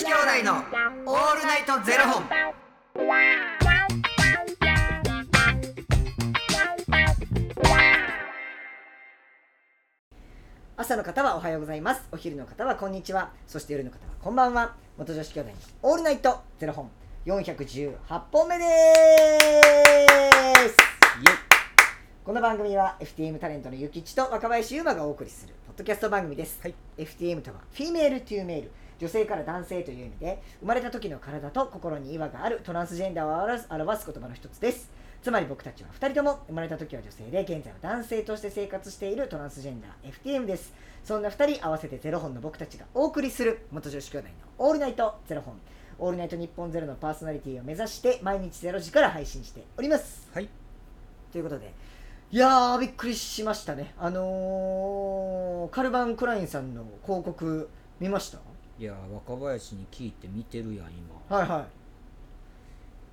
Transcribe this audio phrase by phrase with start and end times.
[0.00, 2.24] 子兄弟のオールナイトゼロ本。
[10.78, 12.08] 朝の方はおはようございます。
[12.12, 13.28] お昼の方はこんにちは。
[13.46, 14.74] そして夜の方はこんばんは。
[14.96, 16.90] 元女子兄弟のオールナイトゼロ本。
[17.26, 17.92] 418
[18.32, 18.64] 本目で
[20.66, 20.76] す。
[22.24, 26.58] この番組は FTM タレントのゆきちと若林優馬がお送りするポッドキャスト番組です、
[26.96, 28.70] FTM とは female to male
[29.00, 34.90] 女性から男性という意味で生まれた時の体と心に違和があるトランスジェンダーを表す言葉の一つです。
[35.22, 40.72] つまり僕たちは2人とも生まれた時は女性で現在は男性として生活しているトランスジェンダー FTM です。
[41.04, 44.34] そんな2人合わせてゼロ本の僕たちがお送りする元女子兄弟の
[44.66, 45.54] オールナイトゼロ本。
[45.98, 50.28] オールナイトニッポンゼロのパーソナリティを目指して毎日ゼロ時から配信しております。
[50.32, 50.48] はい。
[51.30, 51.72] ということで
[52.30, 53.94] いやーびっくりしましたね。
[53.98, 57.68] あのーカルバン・クラインさんの広告
[58.00, 58.38] 見ました？
[58.80, 61.36] いやー若林に聞いて見てるやん今。
[61.36, 61.66] はいは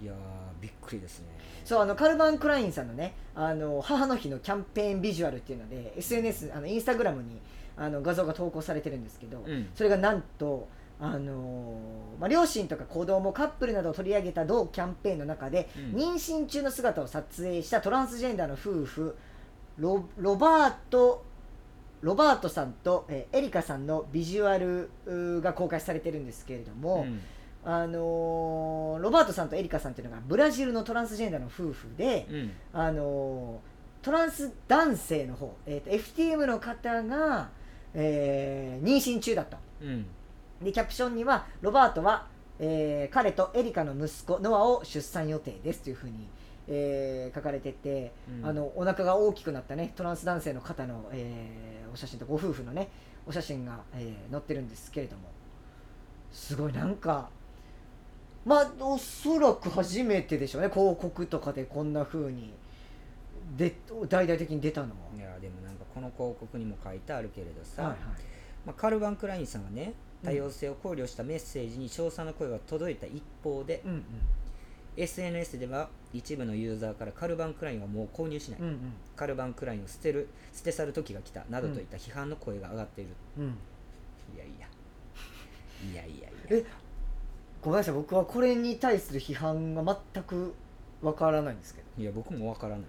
[0.00, 0.04] い。
[0.04, 0.16] いやー
[0.62, 1.26] びっくりですね。
[1.66, 7.38] そうあのカルバン・クラインさんのねあの母の日のキャンペーンビジュアルっていうので SNS あのインスタグラムに
[7.76, 9.68] あの画像が投稿されてるんですけど、うん。
[9.74, 10.66] それがなんと
[10.98, 16.00] あのーまあ、両親とか子供カップルなどを取り上げた同キャンペーンの中で、うん。
[16.00, 19.14] 妊娠中の姿を撮影したトランスジェンダーの夫婦
[19.76, 21.24] ロロバート
[22.00, 24.90] ロバートさんと、えーエリカさんのビジュアル
[25.42, 27.20] が公開されてるんですけれども、うん。
[27.62, 32.52] あのーロバートさんとエリカさんっていうのがブラジルのトランスジェンダーの夫婦で、うん。
[32.72, 37.50] あのートランス男性の方、えーと FTM の方が、
[37.94, 39.56] えー妊娠中だと。
[39.82, 40.06] うん。
[40.62, 42.26] でキャプションにはロバートは、
[42.58, 46.28] えー彼とエリカの息子ノアを出産予定ですというふうに、
[46.68, 48.46] えー書かれてて、うん。
[48.46, 52.88] あのお腹が大きくなったねトランス男性の方の、えーお写真とご夫婦のね
[53.26, 55.22] お写真が、えー載ってるんですけれども。
[56.32, 57.28] すごいなんか
[58.44, 62.54] まあおそらく初めてでしょうね広告とかでこんなふうに
[63.56, 63.74] で
[64.08, 64.94] 大々的に出たのは。
[65.16, 67.98] いやでもなんかこの広告にも書いてあるけれどさ、はいはい。
[68.64, 74.04] まあ、カルバン・クラインさんがね多様性を考慮したメッセージに称賛の声が届いた一方で、うん
[74.96, 78.92] SNS では一部のユーザーからカルバン・クラインはもう購入しない、うんうん。
[79.16, 83.44] カルバン・クラインを捨てる捨て去る時が来たなどといった批判の声が上がっている、うん。
[83.44, 83.50] うん
[84.34, 84.66] いやいや。
[85.92, 86.58] いやいやいや。
[86.58, 86.64] え
[87.62, 87.94] ごめんなさい。
[87.94, 90.54] 僕はこれに対する批判が全く
[91.02, 92.02] わからないんですけど。
[92.02, 92.84] いや僕もわからない。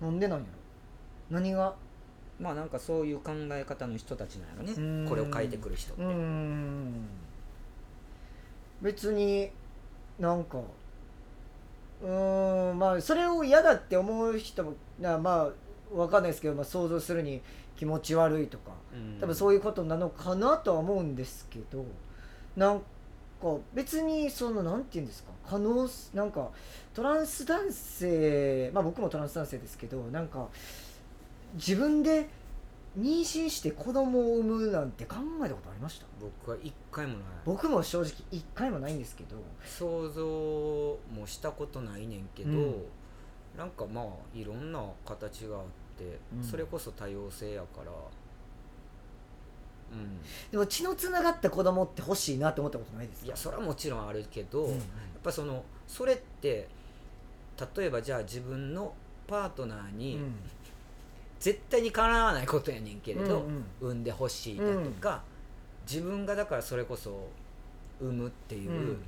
[0.00, 1.38] なんでなんやろ？
[1.38, 1.74] 何が？
[2.40, 7.04] まあなんかそういう考え方の人たちなんやろねこれを書いてくる人って、うーん。
[8.80, 9.50] 別に
[10.18, 10.60] なんか
[12.02, 15.48] うーんまあそれを嫌だって思う人もなま
[15.92, 17.40] あわかんないですけど、まあ、想像するに
[17.76, 19.20] 気持ち悪いとかうん。
[19.20, 21.84] 多分そういうことなのかなとは思うんですけど
[22.56, 22.84] なんか
[23.74, 26.50] 別にそのなんて言うんですか可能なんか
[26.94, 30.48] トランス男性まあ僕もトランス男性ですけどなんか
[31.54, 32.28] 自分で
[32.98, 36.06] 妊娠して子供を産むなんて考えたことありました？
[36.20, 37.22] 僕は一回もない。
[37.44, 39.36] 僕も正直一回もないんですけど。
[39.64, 42.74] 想像もしたことないねんけど、うん。
[43.56, 44.04] なんかまあ
[44.34, 45.62] いろんな形があっ
[45.96, 46.44] て、うん。
[46.44, 47.90] それこそ多様性やから。
[49.92, 50.20] うん。
[50.50, 53.26] でも血のつながった子供って欲しいなって思ったことないですか？
[53.26, 54.72] いやそれはもちろんあるけど、うん。
[54.72, 54.80] やっ
[55.22, 56.68] ぱそのそれって
[57.76, 58.92] 例えばじゃあ自分の
[59.26, 60.34] パートナーに、うん
[61.42, 63.64] 絶対にかなわないことやねんけれど、うんうん。
[63.80, 65.22] 産んでほしいだとか、
[65.90, 67.28] 自分がだからそれこそ
[68.00, 69.04] 産むっていううん。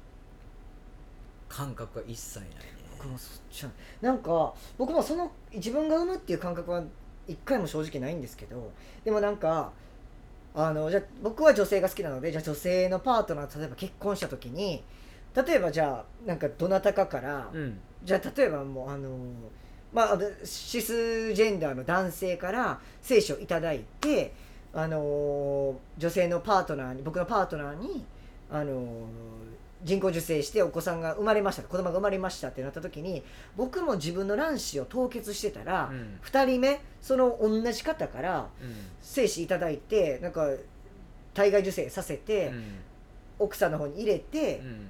[1.48, 2.54] 感覚は一切ないね、
[2.98, 6.82] 僕もそっちはなんか僕もその自分が産むっていう感覚は
[7.28, 8.72] 一回も正直ないんですけど
[9.04, 9.70] でもなんか
[10.52, 14.82] あのじゃあ僕は女性が好きなのでじゃあ女性のパートナーと例えば結婚した時に
[15.36, 17.78] 例えばじゃあなんかどなたかから、うん。
[18.02, 19.16] じゃあ例えばもうあの
[19.94, 24.34] まあシスジェンダーの男性から精子をいただいて
[24.74, 28.04] あの女性のパートナーに僕のパートナーに
[28.50, 29.06] あの
[29.84, 33.22] 人工授精してお子さんが生まれました子供が生まれましたってなった時に
[33.56, 36.18] 僕も自分の卵子を凍結してたら、うん。
[36.24, 38.74] 2人目その同じ方からうん。
[39.02, 40.48] 精子いただいてなんか
[41.34, 42.64] 体外受精させて、うん。
[43.38, 44.86] 奥さんの方に入れてう、ん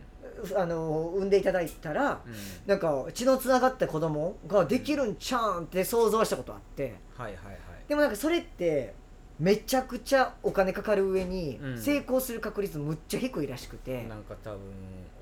[0.57, 2.35] あの産んでいただいたら、うん。
[2.67, 6.97] なんか血のつながった子供ができるんちゃうんって想像したことあって。
[7.17, 7.57] はいはいはい。
[7.89, 8.95] でもなんかそれって
[9.39, 11.79] めちゃくちゃお金かかる上にうん。
[11.79, 14.61] 成功する確率むっちゃ低いらしくて、なんか多分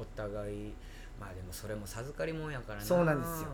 [0.00, 0.72] お互い
[1.20, 2.84] まあでもそれも授かりもんやからな。
[2.84, 3.48] そうなんですよ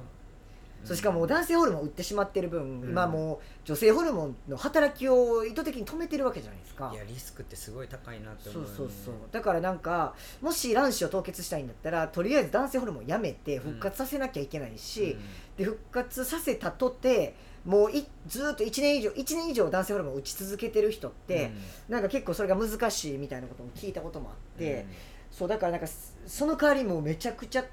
[0.84, 2.88] そしかも男性ホルモンを売ってしまってる分、うん。
[2.90, 6.90] 今もう女性ホルモンの働きを意図的に止めてるわけじゃないですか。
[6.94, 8.74] いやリスクってすごい高いなってそ思うよね。
[8.74, 9.14] うそうそう。
[9.30, 15.16] だからなんかもし卵子を凍結したいんだったらとりあえず男性ホルモンをやめて復活させなきゃいけないし、
[15.56, 17.34] で復活させたとて
[17.64, 21.50] もういずーっと1年以上1年以上男性ホルモンを打ち続けてる人って、
[21.88, 24.86] なんか結構それが難しいみたいなことも聞いたこともあって、
[25.30, 27.64] そうだからなんかそその代わりもうめちゃくちゃ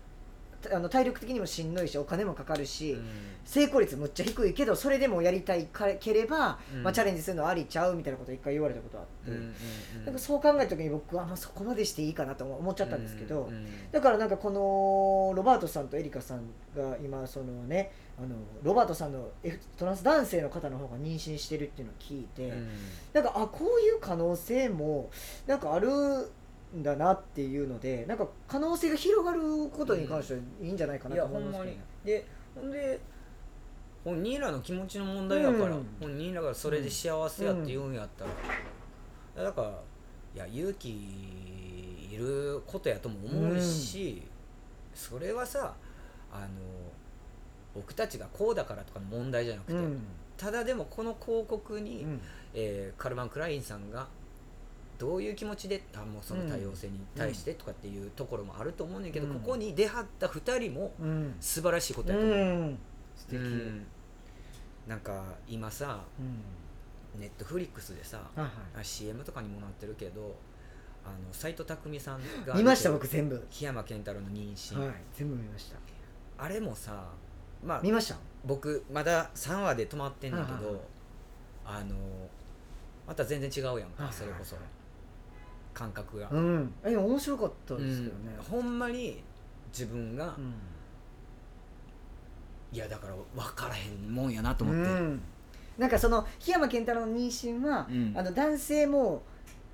[0.73, 2.97] あの体力的にもしんどいしお金もかかるし、
[3.43, 6.83] 成功率むっちゃ低いけどそれでもやりたいかければ、うん。
[6.83, 9.31] まあ、チャレンジするのありちゃうみたいなことを一回言われたことあって、
[10.05, 13.49] なんかそう考えた時に僕はもうそこまでしていいかなと思っちゃったんですけど、
[13.91, 16.41] だからなんかこのロバートさんとエリカさん
[16.75, 22.53] が今そのねあのロバートさんの F トランス男性の方の方が妊娠してるっていうのを聞いて、
[23.13, 25.09] なんかあこういう可能性も
[25.47, 26.25] なんかあるん
[26.83, 31.43] だなっていうのでなんか可能性が広がることに関してはいいんじゃないかいなとやほん。
[31.43, 32.23] まに思いますけどね。
[32.23, 32.99] でほんで
[34.03, 35.87] 本人らの気持ちの問題やから、うん。
[35.99, 38.25] 本人らがそれで幸せやって言うんやった
[39.41, 39.67] ら、だから
[40.35, 44.21] いや勇気いることやとも思うし、
[44.93, 45.73] それはさ
[46.31, 46.47] あの
[47.73, 50.01] 僕たちがこうだからとかの問題じゃなくて、うん。
[50.37, 52.21] ただでもこの広告に、うん。
[52.53, 54.07] えーカルバン・クラインさんが
[54.97, 59.33] どういう気持ちであもうその多様性に対してとかっていうところもあると思うねんけど、うん。
[59.35, 61.35] ここに出会った2人もうん。
[61.39, 62.77] 素晴らしいことやうと思う、ん。
[63.15, 63.85] 素敵、うん。
[64.87, 67.19] なんか今さうん。
[67.19, 70.35] ネットフリックスでさはいはあ CM とかにもなってるけど
[71.05, 75.77] あの斎藤工さんがい見ました僕全部、檜山健太郎の妊娠、はい全部見ました。
[76.37, 77.05] あれもさ
[77.63, 78.17] まあ見ました？
[78.43, 80.81] 僕まだ3話で止まってんだけど、はいはいはい。
[81.65, 81.95] あの
[83.07, 84.13] また全然違うやんか、はいはいはい。
[84.13, 84.55] それこそ
[85.75, 86.73] 感覚が、うん。
[86.83, 89.21] え面白かったうんですけどね、ほんまに
[89.71, 90.53] 自分が、うん。
[92.71, 95.21] いやだから分からへんもんやなと思って、うん。
[95.77, 98.13] なんかその檜山健太郎の妊娠は、うん。
[98.15, 99.21] あの男性も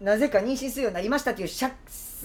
[0.01, 1.71] なぜか妊娠するようになりましたっていう社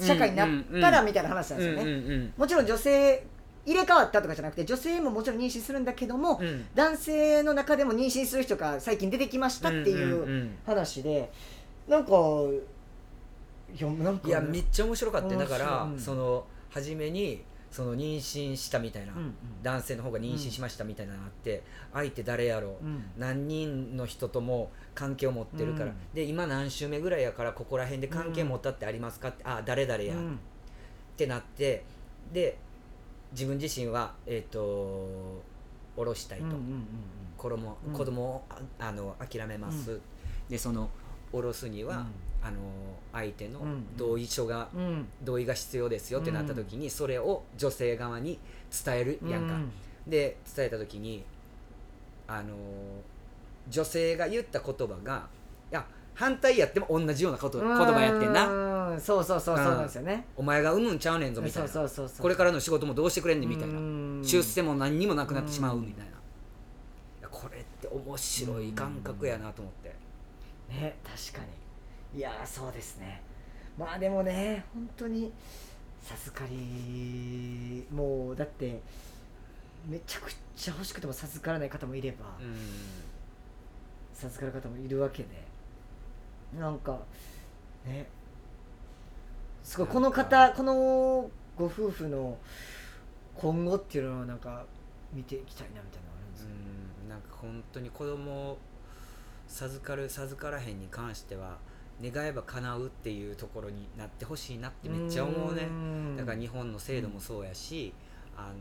[0.01, 0.49] 社会になっ
[0.81, 3.27] たらみたいな話なんですよね、うんうんもちろん女性
[3.67, 6.47] 入れ替わったとかじゃなくて女性ももちろん妊娠するんだけども、うん。
[6.47, 10.59] うん男性の中でも妊娠する人が最近出てきましたっていうんんん。
[10.65, 11.31] 話で
[11.89, 12.13] なんか
[13.79, 15.99] いやなんかいやめっちゃ面白かっただから、うん。
[15.99, 19.35] その初めにその妊娠したみたいな、うんうん。
[19.63, 21.63] 男性の方が妊娠しましたみたいなのがあって、
[21.93, 23.05] 相手誰やろう、うん。
[23.19, 25.95] 何人の人とも関係を持ってるから、うん。
[26.15, 30.39] で今何週目ぐらいやからここら辺で関係持ったってありますかって、あ誰々や、っうん。
[31.17, 31.85] てなって。
[32.33, 32.57] で
[33.33, 35.43] 自分自身はえっ、と
[35.97, 36.87] 下ろしたいと、うんうんうん
[37.37, 37.93] 子供うん。
[37.93, 40.01] 子供をああの諦めます、
[40.49, 40.89] でその
[41.31, 42.07] 下ろすには、
[42.47, 42.59] あの
[43.13, 43.97] 相手のうん。
[43.97, 44.81] 同意書が、うん。
[44.81, 48.39] うん同意が必要ですよってなった時に、それを女性側に
[48.85, 49.73] 伝えるやんか、うん。
[50.07, 51.25] で伝えた時に
[52.29, 52.55] あの
[53.69, 55.27] 女性が言った言葉が
[55.71, 55.85] いや
[56.15, 58.47] 反対やっても同じようなこと言葉やってんな。
[58.47, 60.25] うんそうそうそうそうなんですよね。
[60.37, 61.69] お前が産むんちゃうねんぞみたいな。
[61.69, 63.75] これからの仕事もどうしてくれんねんみたいな。
[63.79, 64.23] うん。
[64.25, 67.29] 出世も何にもなくなってしまうみたいな。
[67.29, 69.95] これって面白い感覚やなと思って。
[70.71, 71.49] ね確かに
[72.17, 73.23] いやーそうですね。
[73.79, 75.33] まあでもね本当に
[76.03, 78.81] 授かりもうだって
[79.87, 82.57] めちゃくちゃ欲しくても授からない方もいれば、うん。
[84.15, 85.29] 授かる方もいるわけで
[86.59, 86.99] なんか
[87.85, 88.07] ね
[89.63, 92.39] すごいこの方このご夫婦の
[93.35, 94.65] 今後っていうのをなんか
[95.13, 96.47] 見ていきたいなみたいなのあるんです
[97.11, 98.59] なんか本当に子供を
[99.49, 101.59] 授かる授からへんに関しては
[102.03, 105.65] 願えば叶うっていうところになってほしいなってめっちゃ思うね。
[105.65, 106.17] ん。
[106.17, 107.93] だから日本の制度もそうやし、
[108.37, 108.55] あの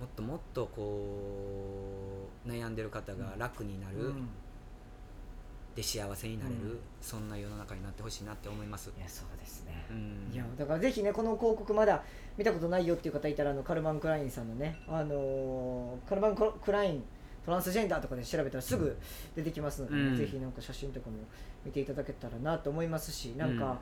[0.00, 4.28] もっともっとこう悩んでる方が楽になる、うん。
[5.76, 6.80] で幸せになれる、うん。
[7.00, 9.86] そんな世の中になってほしいなって思います、いやそうですね。
[9.90, 12.02] うん、いやだからぜひねこの広告まだ
[12.36, 17.04] 見たことないよっていう方いたらあのカルバン・クラインさんのねあのーカルバン・クライン
[17.48, 18.94] トランスジェンダーとかで調べたらすぐ
[19.34, 20.16] 出てきますので、うん。
[20.18, 21.16] ぜひなんか写真とかも
[21.64, 23.80] 見ていただけたらなと思いますしなんか、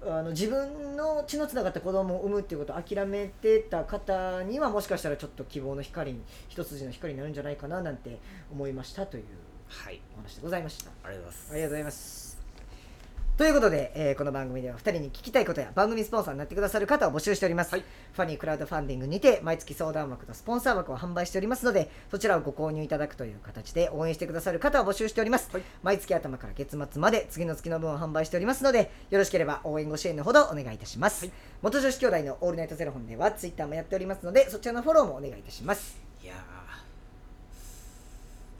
[0.00, 8.20] あの自分の血のつながった子供を産むっていうことを諦めてた方にはもしかしたらちょっと希望の光に一筋の光になるんじゃないかななんて
[8.52, 9.24] 思いましたという
[9.66, 10.00] はい。
[10.14, 10.90] お話でございました。
[11.02, 11.50] ありがとうございます。
[11.50, 12.33] ありがとうございます。
[13.36, 17.84] ということで、えーこの番組では2人に聞きたいことや番組スポンサーになってくださる方を募集しております、はい。
[18.12, 25.62] ファニークラウドファンディングにて毎月相談枠とスポンサー枠を販売しておりますのでそちらをご購入いただくという形で応援してくださる方を募集しております、はい。
[25.82, 31.28] 毎月頭から月末まで次の月の分を販売しておりますのでよろしければ応援ご支援のほどお願いいたします、
[31.60, 35.98] 元女子兄弟のオールナイトゼロ本ではツイッターもやっておりますのでそちらのフォローもお願いいたします。
[36.22, 36.63] いやー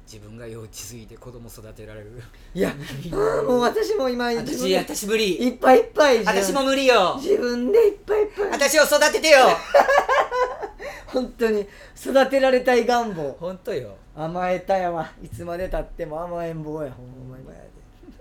[0.04, 2.22] 自分が幼稚すぎて子供育てられる。
[2.54, 2.74] いや
[3.46, 5.36] もう私も今私で私無理。
[5.36, 7.16] いっぱいいっぱい私も無理よ。
[7.20, 8.50] 自分でいっぱいいっぱい。
[8.50, 9.38] 私を育ててよ。
[11.06, 13.36] 本当に育てられたい願望。
[13.40, 13.96] 本当よ。
[14.16, 15.10] 甘えたやわ。
[15.22, 16.90] いつまでたっても甘えん坊や。
[16.92, 17.44] ほんまに。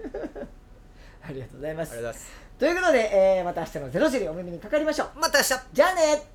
[1.25, 1.94] ありがとうございます。
[1.94, 2.44] ありがとうございます。
[2.60, 5.20] ということで、えーまた明日の0時でお耳にかかりましょう。
[5.20, 5.54] また明日。
[5.74, 6.33] じゃあね